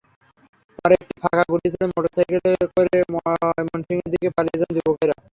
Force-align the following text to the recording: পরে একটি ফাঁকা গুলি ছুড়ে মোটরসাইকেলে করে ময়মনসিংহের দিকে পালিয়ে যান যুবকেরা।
পরে 0.77 0.93
একটি 0.97 1.13
ফাঁকা 1.21 1.43
গুলি 1.51 1.67
ছুড়ে 1.73 1.87
মোটরসাইকেলে 1.89 2.39
করে 2.69 2.97
ময়মনসিংহের 3.13 4.09
দিকে 4.13 4.27
পালিয়ে 4.35 4.59
যান 4.61 4.71
যুবকেরা। 4.77 5.15